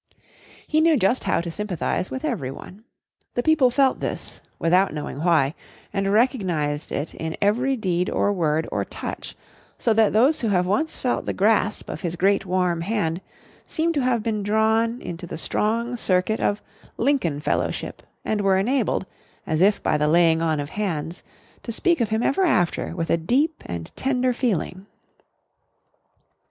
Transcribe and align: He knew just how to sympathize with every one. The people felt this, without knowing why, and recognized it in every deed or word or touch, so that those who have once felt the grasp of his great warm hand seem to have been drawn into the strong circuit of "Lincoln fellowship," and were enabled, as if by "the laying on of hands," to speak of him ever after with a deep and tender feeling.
He 0.65 0.81
knew 0.81 0.97
just 0.97 1.25
how 1.25 1.41
to 1.41 1.51
sympathize 1.51 2.09
with 2.09 2.25
every 2.25 2.49
one. 2.49 2.85
The 3.35 3.43
people 3.43 3.69
felt 3.69 3.99
this, 3.99 4.41
without 4.57 4.95
knowing 4.95 5.23
why, 5.23 5.53
and 5.93 6.11
recognized 6.11 6.91
it 6.91 7.13
in 7.13 7.37
every 7.39 7.77
deed 7.77 8.09
or 8.09 8.33
word 8.33 8.67
or 8.71 8.83
touch, 8.83 9.35
so 9.77 9.93
that 9.93 10.11
those 10.11 10.41
who 10.41 10.47
have 10.47 10.65
once 10.65 10.97
felt 10.97 11.25
the 11.25 11.33
grasp 11.33 11.87
of 11.87 12.01
his 12.01 12.15
great 12.15 12.47
warm 12.47 12.81
hand 12.81 13.21
seem 13.67 13.93
to 13.93 14.01
have 14.01 14.23
been 14.23 14.41
drawn 14.41 14.99
into 15.03 15.27
the 15.27 15.37
strong 15.37 15.95
circuit 15.95 16.39
of 16.39 16.63
"Lincoln 16.97 17.39
fellowship," 17.39 18.01
and 18.25 18.41
were 18.41 18.57
enabled, 18.57 19.05
as 19.45 19.61
if 19.61 19.83
by 19.83 19.99
"the 19.99 20.07
laying 20.07 20.41
on 20.41 20.59
of 20.59 20.69
hands," 20.71 21.21
to 21.61 21.71
speak 21.71 22.01
of 22.01 22.09
him 22.09 22.23
ever 22.23 22.43
after 22.43 22.95
with 22.95 23.11
a 23.11 23.17
deep 23.17 23.61
and 23.67 23.95
tender 23.95 24.33
feeling. 24.33 24.87